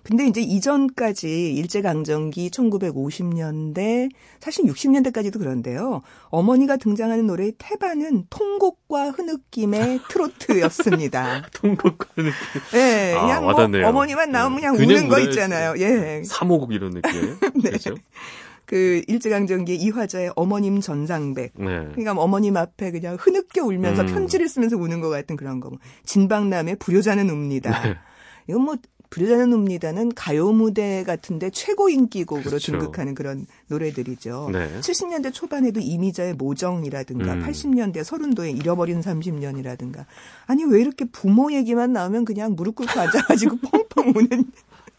[0.03, 6.01] 근데 이제 이전까지 일제강점기 1950년대 사실 60년대까지도 그런데요.
[6.29, 11.43] 어머니가 등장하는 노래의 태반은 통곡과 흐느낌의 트로트였습니다.
[11.53, 12.33] 통곡과 흐느낌.
[12.75, 15.75] 예, 아, 그냥 뭐 어머니만 나오면 그냥, 그냥 우는 거 있잖아요.
[15.77, 16.23] 예.
[16.25, 17.11] 사모곡 이런 느낌.
[17.61, 17.69] 네.
[17.69, 17.95] 그렇죠?
[18.65, 21.53] 그 일제강점기 이화자의 어머님 전상백.
[21.55, 21.65] 네.
[21.65, 24.07] 그러니까 어머님 앞에 그냥 흐느껴 울면서 음.
[24.07, 25.71] 편지를 쓰면서 우는 것 같은 그런 거.
[26.05, 27.81] 진박남의 불효자는 웁니다.
[27.81, 27.95] 네.
[28.47, 28.75] 이건 뭐
[29.11, 32.71] 웁니다는 가요 무대 같은데 최고 인기곡으로 그렇죠.
[32.71, 34.49] 등극하는 그런 노래들이죠.
[34.53, 34.79] 네.
[34.79, 37.43] 70년대 초반에도 이미자의 모정이라든가 음.
[37.43, 40.05] 80년대 서른도의 잃어버린 30년이라든가
[40.47, 44.45] 아니 왜 이렇게 부모 얘기만 나오면 그냥 무릎 꿇고 앉아가지고 펑펑 우는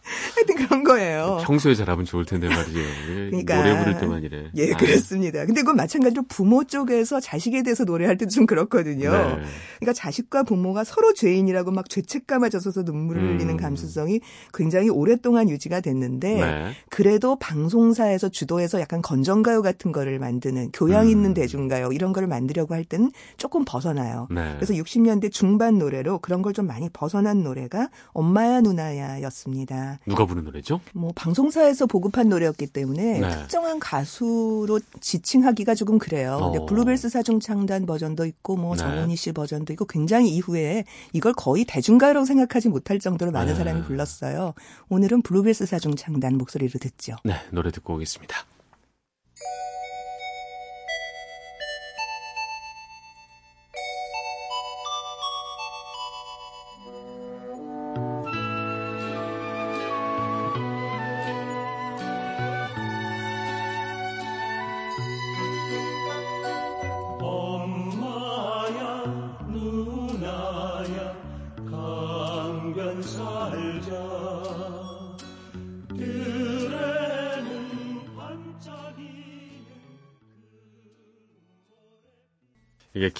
[0.34, 1.40] 하여튼 그런 거예요.
[1.44, 2.78] 평소에 잘하면 좋을 텐데 말이죠.
[3.06, 4.50] 그러니까 노래 부를 때만 이래.
[4.56, 4.76] 예, 아.
[4.76, 5.44] 그렇습니다.
[5.44, 9.10] 근데 그건 마찬가지로 부모 쪽에서 자식에 대해서 노래할 때도 좀 그렇거든요.
[9.10, 9.42] 네.
[9.80, 13.28] 그러니까 자식과 부모가 서로 죄인이라고 막 죄책감에 젖어서 눈물을 음.
[13.34, 14.20] 흘리는 감수성이
[14.54, 16.72] 굉장히 오랫동안 유지가 됐는데 네.
[16.90, 21.34] 그래도 방송사에서 주도해서 약간 건전가요 같은 거를 만드는 교양 있는 음.
[21.34, 24.28] 대중가요 이런 거를 만들려고 할 때는 조금 벗어나요.
[24.30, 24.54] 네.
[24.56, 29.91] 그래서 60년대 중반 노래로 그런 걸 좀 많이 벗어난 노래가 엄마야 누나야였습니다.
[30.06, 30.80] 누가 부른 노래죠?
[30.92, 33.30] 뭐 방송사에서 보급한 노래였기 때문에 네.
[33.30, 36.38] 특정한 가수로 지칭하기가 조금 그래요.
[36.40, 36.50] 어.
[36.50, 38.82] 근데 블루벨스 사중창단 버전도 있고 뭐 네.
[38.82, 43.58] 정훈희 씨 버전도 있고 굉장히 이후에 이걸 거의 대중가요라고 생각하지 못할 정도로 많은 네.
[43.58, 44.54] 사람이 불렀어요.
[44.88, 47.16] 오늘은 블루벨스 사중창단 목소리로 듣죠.
[47.24, 48.36] 네, 노래 듣고 오겠습니다.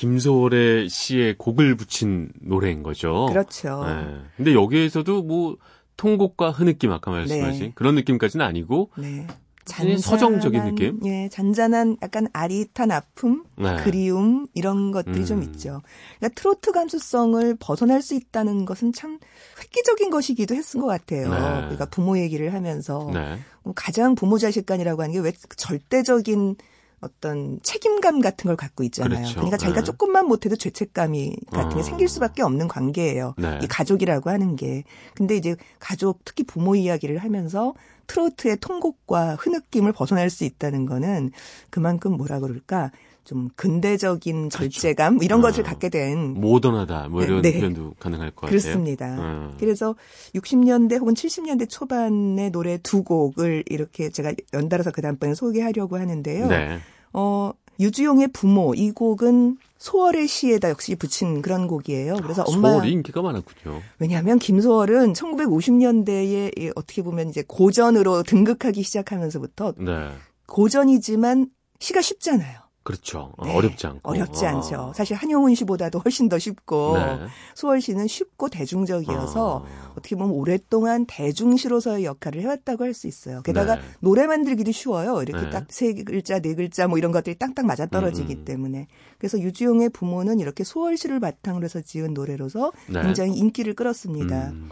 [0.03, 3.27] 김소월의 시에 곡을 붙인 노래인 거죠.
[3.29, 3.85] 그렇죠.
[3.87, 4.17] 네.
[4.37, 5.57] 근데 여기에서도 뭐
[5.97, 7.73] 통곡과 흐느낌 아까 말씀하신 네.
[7.77, 9.29] 그런 느낌까지는 아니고 네.
[9.65, 10.99] 잔잔한, 서정적인 느낌?
[11.05, 13.77] 예, 잔잔한 약간 아릿한 아픔, 네.
[13.85, 15.25] 그리움 이런 것들이 음.
[15.25, 15.83] 좀 있죠.
[16.19, 19.21] 그러니까 트로트 감수성을 벗어날 수 있다는 것은 참
[19.61, 21.31] 획기적인 것이기도 했을 것 같아요.
[21.31, 21.38] 네.
[21.38, 23.38] 그러니까 부모 얘기를 하면서 네.
[23.62, 26.57] 뭐 가장 부모 자식 간이라고 하는 게 왜 절대적인
[27.03, 29.19] 어떤 책임감 같은 걸 갖고 있잖아요.
[29.19, 29.35] 그렇죠.
[29.35, 29.85] 그러니까 자기가 네.
[29.85, 31.83] 조금만 못해도 죄책감이 같은 게 어.
[31.83, 33.35] 생길 수밖에 없는 관계예요.
[33.37, 33.59] 네.
[33.62, 34.85] 이 가족이라고 하는 게.
[35.15, 37.75] 근데 이제 가족 특히 부모 이야기를 하면서
[38.07, 41.33] 트로트의 통곡과 흐느낌을 벗어날 수 있다는 거는
[41.71, 42.93] 그만큼 뭐라 그럴까
[43.25, 44.59] 좀 근대적인 그렇죠.
[44.59, 45.25] 절제감 그렇죠.
[45.25, 45.43] 이런 어.
[45.43, 47.59] 것을 갖게 된 모던하다 뭐 이런 네.
[47.59, 49.07] 표현도 가능할 것 그렇습니다.
[49.07, 49.21] 같아요.
[49.21, 49.55] 그렇습니다.
[49.55, 49.57] 어.
[49.59, 49.95] 그래서
[50.35, 56.49] 60년대 혹은 70년대 초반의 노래 두 곡을 이렇게 제가 연달아서 그 다음번에 소개하려고 하는데요.
[56.49, 56.79] 네.
[57.13, 62.17] 어 유주용의 부모 이 곡은 소월의 시에다 역시 붙인 그런 곡이에요.
[62.23, 63.81] 그래서 엄마 소월이 인기가 많았군요.
[63.99, 70.11] 왜냐하면 김소월은 1950년대에 어떻게 보면 이제 고전으로 등극하기 시작하면서부터 네.
[70.47, 71.49] 고전이지만
[71.81, 72.61] 시가 쉽잖아요.
[72.83, 73.33] 그렇죠.
[73.42, 73.55] 네.
[73.55, 74.11] 어렵지 않고.
[74.11, 74.51] 어렵지 아.
[74.51, 74.92] 않죠.
[74.95, 77.27] 사실 한용운 씨보다도 훨씬 더 쉽고 네.
[77.55, 79.92] 수월 씨는 쉽고 대중적이어서 아.
[79.92, 83.40] 어떻게 보면 오랫동안 대중시로서의 역할을 해왔다고 할 수 있어요.
[83.42, 83.83] 게다가 네.
[84.01, 85.23] 노래 만들기도 쉬워요.
[85.23, 85.51] 이렇게 네.
[85.51, 88.45] 딱세 글자, 네 글자 뭐 이런 것들이 땅땅 맞아 떨어지기 음.
[88.45, 88.87] 때문에.
[89.18, 93.01] 그래서 유주용의 부모는 이렇게 수월 씨를 바탕으로 해서 지은 노래로서 네.
[93.03, 94.51] 굉장히 인기를 끌었습니다.
[94.51, 94.68] 음.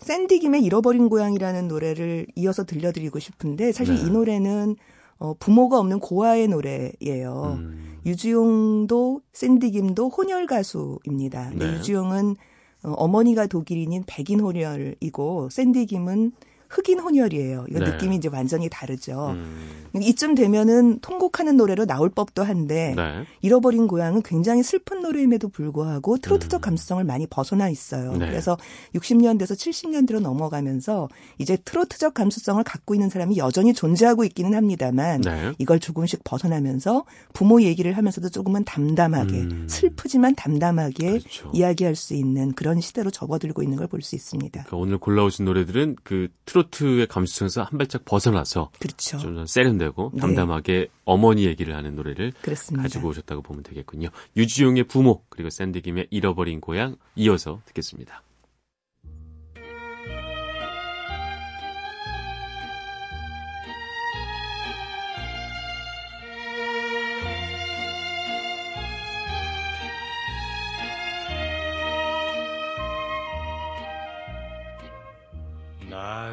[0.00, 4.02] 샌디 김의 잃어버린 고향이라는 노래를 이어서 들려드리고 싶은데 사실 네.
[4.02, 4.76] 이 노래는
[5.18, 7.58] 어, 부모가 없는 고아의 노래예요.
[7.58, 7.98] 음.
[8.06, 11.50] 유주용도 샌디김도 혼혈 가수입니다.
[11.54, 11.74] 네.
[11.74, 12.36] 유주용은
[12.84, 16.32] 어, 어머니가 독일인인 백인 혼혈이고 샌디김은
[16.74, 17.66] 흑인 혼혈이에요.
[17.70, 17.80] 이 네.
[17.80, 19.30] 느낌이 이제 완전히 다르죠.
[19.30, 19.90] 음.
[20.02, 23.24] 이쯤 되면은 통곡하는 노래로 나올 법도 한데 네.
[23.42, 26.62] 잃어버린 고향은 굉장히 슬픈 노래임에도 불구하고 트로트적 음.
[26.62, 28.12] 감수성을 많이 벗어나 있어요.
[28.16, 28.26] 네.
[28.28, 28.56] 그래서
[28.94, 31.08] 60년대에서 70년대로 넘어가면서
[31.38, 35.52] 이제 트로트적 감수성을 갖고 있는 사람이 여전히 존재하고 있기는 합니다만 네.
[35.58, 39.66] 이걸 조금씩 벗어나면서 부모 얘기를 하면서도 조금은 담담하게 음.
[39.68, 41.50] 슬프지만 담담하게 그렇죠.
[41.54, 44.64] 이야기할 수 있는 그런 시대로 접어들고 있는 걸 볼 수 있습니다.
[44.64, 49.18] 그러니까 오늘 골라오신 노래들은 그 트로트 의 감수성에서 한 발짝 벗어나서 그렇죠.
[49.18, 50.20] 좀 세련되고 네.
[50.20, 52.82] 담담하게 어머니 얘기를 하는 노래를 그렇습니다.
[52.82, 54.08] 가지고 오셨다고 보면 되겠군요.
[54.36, 58.22] 유지용의 부모 그리고 샌드김의 잃어버린 고향 이어서 듣겠습니다.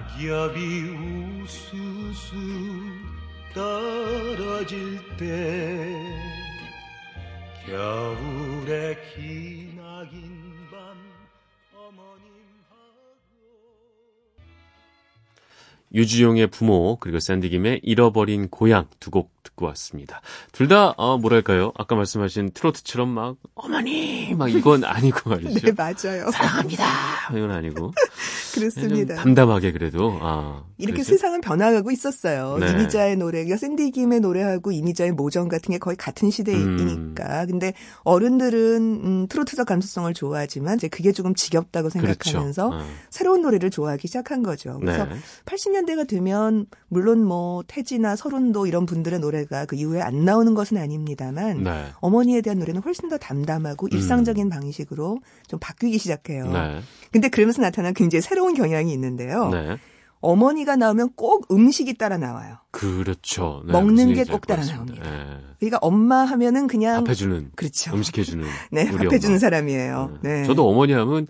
[0.02, 0.82] 낙엽이
[1.44, 2.36] 우수수
[3.54, 6.04] 떨어질 때
[7.68, 10.80] 겨울의 기나긴 밤
[11.76, 12.02] 어머님하고
[15.94, 20.22] 유주용의 부모 그리고 샌디김의 잃어버린 고향 두 곡 듣고 왔습니다.
[20.54, 21.72] 둘다 어, 뭐랄까요?
[21.78, 25.60] 아까 말씀하신 트로트처럼 막 어머니 막 이건 아니고 말이죠.
[25.68, 26.32] 네 맞아요.
[26.32, 26.86] 사랑합니다.
[27.36, 27.92] 이건 아니고
[28.54, 29.16] 그렇습니다.
[29.16, 31.10] 담담하게 그래도 아, 이렇게 그렇죠?
[31.10, 32.58] 세상은 변화하고 있었어요.
[32.60, 32.72] 네.
[32.72, 37.42] 이미자의 노래, 샌디 김의 노래하고 이미자의 모정 같은 게 거의 같은 시대이니까.
[37.44, 37.48] 음.
[37.48, 42.84] 근데 어른들은 음, 트로트적 감수성을 좋아하지만 이제 그게 조금 지겹다고 생각하면서 그렇죠.
[42.84, 42.90] 어.
[43.10, 44.80] 새로운 노래를 좋아하기 시작한 거죠.
[44.80, 45.16] 그래서 네.
[45.46, 51.64] 80년대가 되면 물론 뭐 태지나 서른도 이런 분들의 노래가 그 이후에 안 나오는 것은 아닙니다만
[51.64, 51.86] 네.
[52.00, 53.90] 어머니에 대한 노래는 훨씬 더 담담하고 음.
[53.94, 56.52] 일상적인 방식으로 좀 바뀌기 시작해요.
[56.52, 56.82] 네.
[57.12, 59.50] 근데 그러면서 나타난 굉장히 새로운 경향이 있는데요.
[59.50, 59.78] 네.
[60.24, 62.58] 어머니가 나오면 꼭 음식이 따라 나와요.
[62.70, 63.64] 그렇죠.
[63.66, 65.04] 네, 먹는 게 꼭 따라 나옵니다.
[65.10, 65.40] 네.
[65.60, 67.92] 그러니까 엄마 하면은 그냥 밥 해주는, 그렇죠.
[67.94, 70.20] 음식 해주는, 네, 밥해주는 사람이에요.
[70.22, 70.42] 네.
[70.42, 70.44] 네.
[70.46, 71.26] 저도 어머니 하면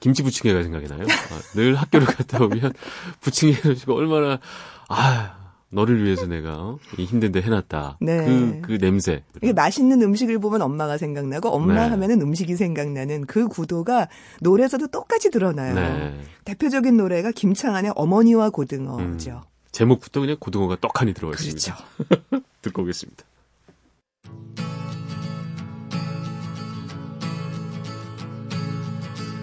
[0.00, 1.02] 김치 부침개가 생각이 나요.
[1.02, 2.72] 아, 늘 학교를 갔다 오면
[3.20, 4.40] 부침개를 주고 얼마나
[4.88, 5.36] 아
[5.72, 6.78] 너를 위해서 내가 어?
[6.96, 7.96] 힘든데 해놨다.
[8.00, 8.24] 네.
[8.26, 9.24] 그, 그 냄새.
[9.42, 11.88] 이게 맛있는 음식을 보면 엄마가 생각나고 엄마 네.
[11.88, 14.08] 하면은 음식이 생각나는 그 구도가
[14.40, 15.74] 노래에서도 똑같이 드러나요.
[15.74, 16.20] 네.
[16.44, 19.30] 대표적인 노래가 김창완의 어머니와 고등어죠.
[19.30, 19.40] 음.
[19.72, 21.74] 제목부터 그냥 고등어가 떡하니 들어가 있습니다.
[21.74, 22.44] 그렇죠.
[22.60, 23.24] 듣고 오겠습니다.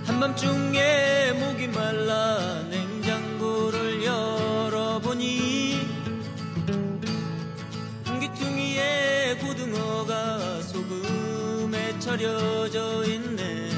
[0.06, 2.79] 한밤중에 목이 말라 냉
[12.10, 13.70] 절여져 있네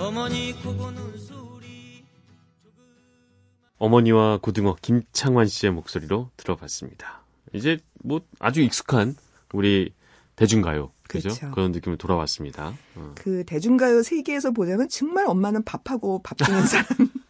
[0.00, 2.04] 어머니 코고는 소리
[3.78, 7.22] 어머니와 고등어 김창완 씨의 목소리로 들어봤습니다.
[7.52, 9.14] 이제 뭐 아주 익숙한
[9.52, 9.94] 우리
[10.34, 10.90] 대중가요.
[11.06, 11.28] 그죠?
[11.28, 11.52] 그렇죠.
[11.52, 12.74] 그런 느낌으로 돌아왔습니다.
[12.96, 13.12] 어.
[13.14, 16.86] 그 대중가요 세계에서 보자면 정말 엄마는 밥하고 밥 주는 사람.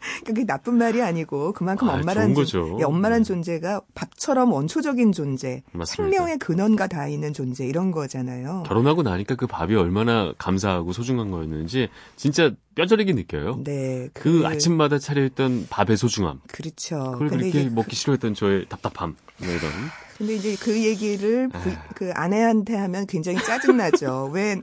[0.24, 3.24] 그게 나쁜 말이 아니고 그만큼 아, 엄마란 존, 예, 엄마란 음.
[3.24, 6.02] 존재가 밥처럼 원초적인 존재, 맞습니다.
[6.02, 8.64] 생명의 근원과 닿아 있는 존재 이런 거잖아요.
[8.66, 13.60] 결혼하고 나니까 그 밥이 얼마나 감사하고 소중한 거였는지 진짜 뼈저리게 느껴요.
[13.64, 14.08] 네.
[14.14, 16.40] 그, 그 아침마다 차려있던 밥의 소중함.
[16.48, 17.12] 그렇죠.
[17.12, 19.16] 그걸 그렇게 먹기 싫어했던 저의 답답함.
[19.38, 19.70] 뭐 이런.
[20.18, 21.84] 근데 이제 그 얘기를 부, 아.
[21.94, 24.30] 그 아내한테 하면 굉장히 짜증나죠.
[24.34, 24.60] 왜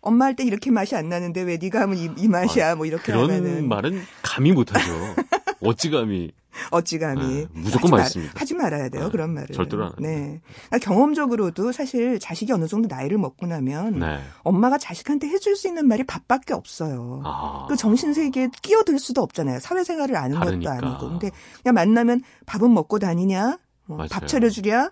[0.00, 2.76] 엄마 할 때 이렇게 맛이 안 나는데 왜 네가 하면 이, 이 맛이야?
[2.76, 4.92] 뭐 이렇게 그런 하면은 말은 감히 못 하죠.
[5.60, 6.30] 어찌 감히
[6.70, 10.40] 어찌감이 네, 무조건 하지 말, 하지 말아야 돼요 네, 그런 말을 절대로 안 네.
[10.68, 14.18] 그러니까 경험적으로도 사실 자식이 어느 정도 나이를 먹고 나면 네.
[14.42, 17.22] 엄마가 자식한테 해줄 수 있는 말이 밥밖에 없어요.
[17.24, 17.66] 아.
[17.68, 19.60] 그 정신 세계에 끼어들 수도 없잖아요.
[19.60, 20.74] 사회생활을 아는 다르니까.
[20.76, 21.08] 것도 아니고.
[21.10, 21.30] 근데
[21.62, 23.58] 그냥 만나면 밥은 먹고 다니냐,
[23.96, 24.90] 뭐 밥 차려주랴,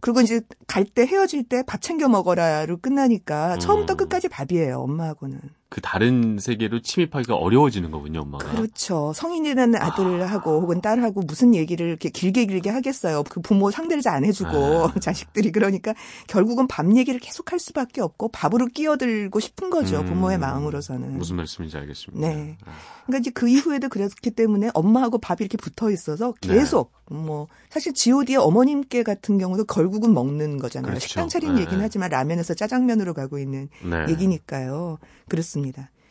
[0.00, 3.96] 그리고 이제 갈 때 헤어질 때 밥 챙겨 먹어라로 끝나니까 처음부터 음.
[3.96, 5.40] 끝까지 밥이에요 엄마하고는.
[5.68, 8.50] 그 다른 세계로 침입하기가 어려워지는 거군요, 엄마가.
[8.52, 9.12] 그렇죠.
[9.14, 10.60] 성인이 되는 아들하고 아.
[10.60, 13.22] 혹은 딸하고 무슨 얘기를 이렇게 길게 길게 하겠어요.
[13.24, 14.48] 그 부모 상대를 잘 안 해주고
[14.86, 14.94] 아.
[15.00, 15.94] 자식들이 그러니까
[16.26, 20.00] 결국은 밥 얘기를 계속 할 수밖에 없고 밥으로 끼어들고 싶은 거죠.
[20.00, 20.06] 음.
[20.06, 21.18] 부모의 마음으로서는.
[21.18, 22.26] 무슨 말씀인지 알겠습니다.
[22.26, 22.56] 네.
[22.64, 22.72] 아.
[23.06, 27.16] 그러니까 이제 그 이후에도 그랬기 때문에 엄마하고 밥이 이렇게 붙어 있어서 계속 네.
[27.16, 30.90] 뭐 사실 G.O.D의 어머님께 같은 경우도 결국은 먹는 거잖아요.
[30.90, 31.06] 그렇죠.
[31.06, 31.60] 식당 차린 네.
[31.62, 34.06] 얘기는 하지만 라면에서 짜장면으로 가고 있는 네.
[34.08, 34.98] 얘기니까요.
[35.28, 35.55] 그렇습니다.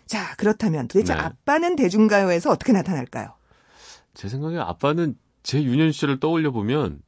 [0.05, 1.19] 자, 그렇다면 도대체 네.
[1.19, 3.33] 아빠는 대중가요에서 어떻게 나타날까요?
[4.13, 7.01] 제 생각에 아빠는 제 유년 시절을 떠올려 보면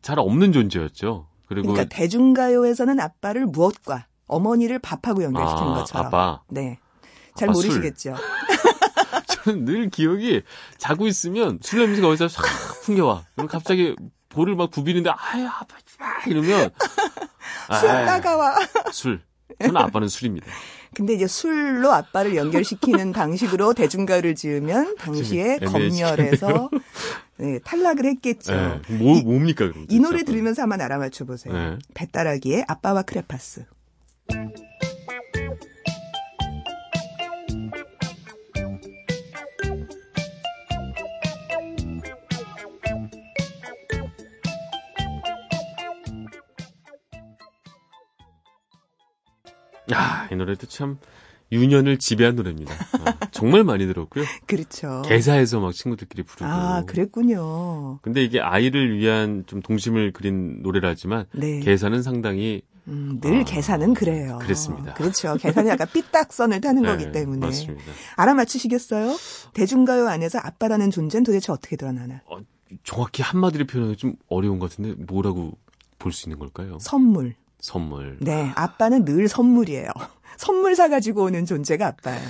[0.00, 1.28] 잘 없는 존재였죠.
[1.46, 6.06] 그리고 그러니까 대중가요에서는 아빠를 무엇과 어머니를 밥하고 연결시키는 아, 것처럼.
[6.06, 6.42] 아빠.
[6.48, 6.78] 네.
[7.34, 8.16] 잘 아빠 모르시겠죠.
[9.44, 10.42] 저는 늘 기억이
[10.78, 12.42] 자고 있으면 술 냄새가 어디서 싹
[12.84, 13.24] 풍겨와.
[13.34, 13.96] 그럼 갑자기
[14.28, 15.76] 볼을 막 부비는데 아유 아빠
[16.26, 16.70] 이러면
[17.80, 18.54] 술 따가워.
[18.92, 19.20] 술.
[19.60, 20.46] 저는 아빠는 술입니다.
[20.94, 26.70] 근데 이제 술로 아빠를 연결시키는 방식으로 대중가를 지으면 당시에 검열에서
[27.38, 28.52] 네, 탈락을 했겠죠.
[28.52, 29.64] 네, 뭐, 뭡니까?
[29.64, 31.52] 이, 이 노래 들으면서 한번 알아맞혀 보세요.
[31.52, 31.78] 네.
[31.94, 33.64] 배따라기의 아빠와 크레파스.
[49.92, 50.98] 야, 이 노래도 참
[51.50, 52.72] 유년을 지배한 노래입니다.
[53.04, 54.24] 아, 정말 많이 들었고요.
[54.46, 55.02] 그렇죠.
[55.04, 56.46] 개사에서 막 친구들끼리 부르고.
[56.50, 57.98] 아, 그랬군요.
[58.02, 61.60] 근데 이게 아이를 위한 좀 동심을 그린 노래라지만 네.
[61.60, 64.38] 개사는 상당히 음, 늘 아, 계산은 그래요.
[64.40, 64.94] 그렇습니다.
[64.94, 65.36] 그렇죠.
[65.36, 67.46] 계산이 약간 삐딱선을 타는 네, 거기 때문에.
[67.46, 67.84] 맞습니다.
[68.16, 69.14] 알아맞히시겠어요?
[69.54, 72.22] 대중가요 안에서 아빠라는 존재는 도대체 어떻게 드러나나?
[72.26, 72.38] 어,
[72.82, 75.52] 정확히 한마디로 표현하기 좀 어려운 것 같은데 뭐라고
[75.98, 76.78] 볼 수 있는 걸까요?
[76.80, 77.34] 선물.
[77.62, 78.18] 선물.
[78.20, 79.88] 네, 아빠는 늘 선물이에요.
[80.36, 82.20] 선물 사가지고 오는 존재가 아빠예요.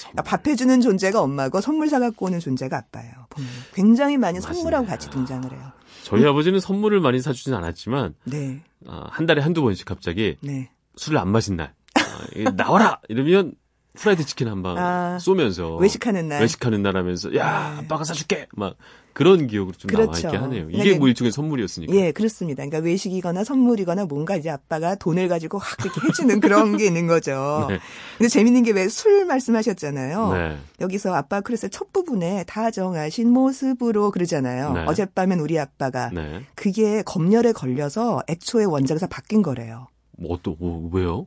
[0.00, 3.12] 그러니까 밥 해주는 존재가 엄마고 선물 사갖고 오는 존재가 아빠예요.
[3.28, 4.54] 보면 굉장히 많이 맞습니다.
[4.54, 5.72] 선물하고 같이 등장을 해요.
[6.02, 6.28] 저희 음.
[6.28, 8.62] 아버지는 선물을 많이 사주진 않았지만 네.
[8.86, 10.70] 어, 한 달에 한두 번씩 갑자기 네.
[10.96, 13.52] 술을 안 마신 날 어, 나와라 이러면
[13.94, 17.84] 프라이드 치킨 한방 아, 쏘면서 외식하는 날 외식하는 날 하면서 야 네.
[17.84, 18.76] 아빠가 사줄게 막
[19.18, 20.28] 그런 기억으로 좀 그렇죠.
[20.28, 20.68] 남아있게 하네요.
[20.70, 21.92] 이게 뭐 일종의 선물이었으니까.
[21.96, 22.64] 예, 그렇습니다.
[22.64, 27.66] 그러니까 외식이거나 선물이거나 뭔가 이제 아빠가 돈을 가지고 확 이렇게 해주는 그런 게 있는 거죠.
[27.68, 27.80] 네.
[28.16, 30.32] 근데 재밌는 게 왜 술 말씀하셨잖아요.
[30.34, 30.56] 네.
[30.80, 34.72] 여기서 아빠 크레스 첫 부분에 다 정하신 모습으로 그러잖아요.
[34.72, 34.84] 네.
[34.86, 36.42] 어젯밤엔 우리 아빠가 네.
[36.54, 39.88] 그게 검열에 걸려서 애초에 원작에서 바뀐 거래요.
[40.16, 41.26] 뭐 또, 뭐, 왜요?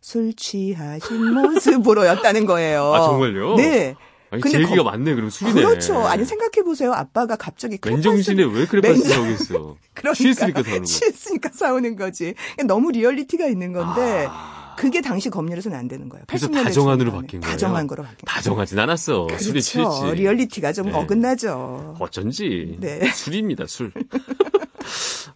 [0.00, 2.92] 술 취하신 모습으로였다는 거예요.
[2.94, 3.54] 아, 정말요?
[3.56, 3.94] 네.
[4.30, 5.14] 아니, 근데 제 얘기가 거, 맞네.
[5.14, 5.62] 그럼 술이네.
[5.62, 6.06] 그렇죠.
[6.06, 6.92] 아니 생각해 보세요.
[6.92, 9.76] 아빠가 갑자기 맨정신에 왜 크레파스 사오겠어?
[9.94, 10.98] 그러니까 취했으니까 사오는 거지.
[10.98, 12.34] 취했으니까 사오는 거지.
[12.66, 14.74] 너무 리얼리티가 있는 건데 아...
[14.78, 16.24] 그게 당시 검열에서는 안 되는 거예요.
[16.28, 17.52] 그래서 다정한으로 바뀐 거예요.
[17.52, 19.26] 다정한 거로 바뀐 다정하진 않았어.
[19.26, 19.44] 그렇죠.
[19.44, 20.04] 술이 취했지.
[20.14, 20.92] 리얼리티가 좀 네.
[20.92, 21.96] 어긋나죠.
[21.98, 22.76] 어쩐지.
[22.80, 23.10] 네.
[23.10, 23.66] 술입니다.
[23.66, 23.92] 술.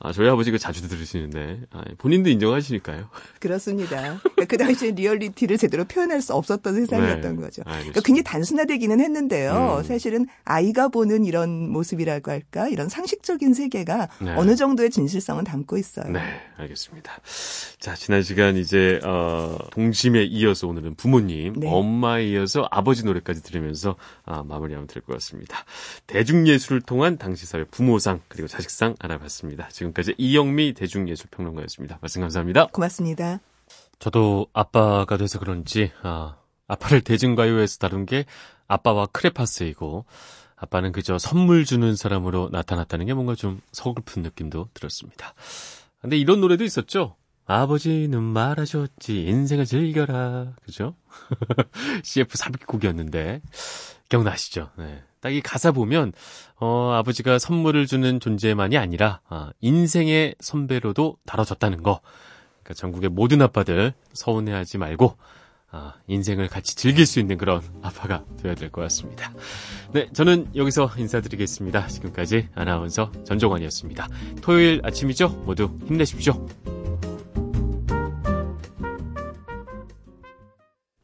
[0.01, 3.09] 아, 저희 아버지가 자주 들으시는데 아, 본인도 인정하시니까요.
[3.41, 4.19] 그렇습니다.
[4.23, 7.63] 그러니까 그 당시에 리얼리티를 제대로 표현할 수 없었던 세상이었던 네, 거죠.
[7.65, 9.79] 그러니까 굉장히 단순화되기는 했는데요.
[9.79, 9.83] 음.
[9.85, 14.35] 사실은 아이가 보는 이런 모습이라고 할까 이런 상식적인 세계가 네.
[14.37, 16.11] 어느 정도의 진실성은 담고 있어요.
[16.11, 16.21] 네,
[16.57, 17.13] 알겠습니다.
[17.79, 21.69] 자, 지난 시간 이제 어, 동심에 이어서 오늘은 부모님, 네.
[21.71, 25.65] 엄마에 이어서 아버지 노래까지 들으면서 아, 마무리하면 될 것 같습니다.
[26.07, 29.32] 대중예술을 통한 당시 사회 부모상 그리고 자식상 알아봤습니다.
[29.71, 31.99] 지금까지 이영미 대중예술평론가였습니다.
[32.01, 32.67] 말씀 감사합니다.
[32.67, 33.41] 고맙습니다.
[33.99, 36.37] 저도 아빠가 돼서 그런지 아,
[36.69, 38.25] 아빠를 대중가요에서 다룬 게
[38.67, 40.05] 아빠와 크레파스이고
[40.57, 45.35] 아빠는 그저 선물 주는 사람으로 나타났다는 게 뭔가 좀 서글픈 느낌도 들었습니다.
[46.01, 47.17] 근데 이런 노래도 있었죠.
[47.45, 50.95] 아버지는 말하셨지 인생을 즐겨라 그죠?
[52.05, 53.41] CF 3기곡이었는데
[54.13, 54.71] 기억나시죠?
[54.77, 55.03] 네.
[55.21, 56.13] 딱 이 가사 보면
[56.59, 62.01] 어, 아버지가 선물을 주는 존재만이 아니라 아, 인생의 선배로도 다뤄졌다는 거.
[62.63, 65.17] 그러니까 전국의 모든 아빠들 서운해하지 말고
[65.71, 69.33] 아, 인생을 같이 즐길 수 있는 그런 아빠가 되어야 될 것 같습니다.
[69.93, 71.87] 네, 저는 여기서 인사드리겠습니다.
[71.87, 74.09] 지금까지 아나운서 전종환이었습니다.
[74.43, 75.29] 토요일 아침이죠?
[75.47, 76.47] 모두 힘내십시오.